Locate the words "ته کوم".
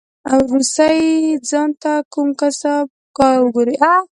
1.81-2.29